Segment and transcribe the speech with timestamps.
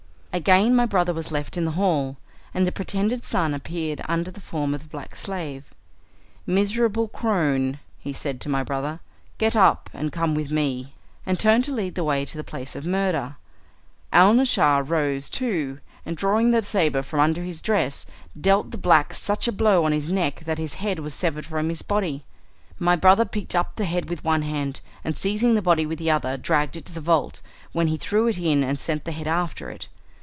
[0.33, 2.15] Again my brother was left in the hall,
[2.53, 5.73] and the pretended son appeared under the form of the black slave.
[6.47, 9.01] "Miserable crone," he said to my brother,
[9.37, 10.93] "get up and come with me,"
[11.25, 13.35] and turned to lead the way to the place of murder.
[14.13, 18.05] Alnaschar rose too, and drawing the sabre from under his dress
[18.39, 21.67] dealt the black such a blow on his neck that his head was severed from
[21.67, 22.23] his body.
[22.79, 26.09] My brother picked up the head with one hand, and seizing the body with the
[26.09, 27.41] other dragged it to the vault,
[27.73, 29.89] when he threw it in and sent the head after it.